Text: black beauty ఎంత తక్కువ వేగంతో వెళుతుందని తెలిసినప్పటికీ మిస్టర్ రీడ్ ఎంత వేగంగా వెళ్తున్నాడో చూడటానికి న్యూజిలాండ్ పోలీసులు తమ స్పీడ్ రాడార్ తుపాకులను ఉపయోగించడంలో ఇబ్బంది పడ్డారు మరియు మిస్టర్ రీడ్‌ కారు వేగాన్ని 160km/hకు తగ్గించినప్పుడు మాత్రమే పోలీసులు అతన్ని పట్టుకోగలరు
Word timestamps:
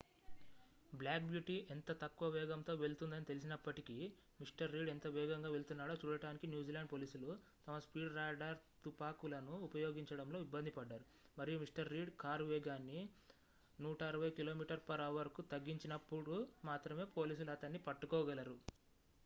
black 0.93 1.23
beauty 1.25 1.55
ఎంత 1.69 1.89
తక్కువ 2.01 2.27
వేగంతో 2.29 2.73
వెళుతుందని 2.75 3.27
తెలిసినప్పటికీ 3.27 3.97
మిస్టర్ 4.39 4.71
రీడ్ 4.71 4.89
ఎంత 4.89 5.07
వేగంగా 5.15 5.49
వెళ్తున్నాడో 5.49 5.95
చూడటానికి 6.01 6.45
న్యూజిలాండ్ 6.47 6.91
పోలీసులు 6.93 7.29
తమ 7.67 7.75
స్పీడ్ 7.79 8.15
రాడార్ 8.15 8.57
తుపాకులను 8.85 9.53
ఉపయోగించడంలో 9.67 10.39
ఇబ్బంది 10.45 10.73
పడ్డారు 10.77 11.05
మరియు 11.37 11.59
మిస్టర్ 11.59 11.91
రీడ్‌ 11.93 12.11
కారు 12.23 12.47
వేగాన్ని 12.51 12.99
160km/hకు 13.79 15.43
తగ్గించినప్పుడు 15.53 16.37
మాత్రమే 16.65 17.05
పోలీసులు 17.17 17.53
అతన్ని 17.53 17.81
పట్టుకోగలరు 17.87 18.57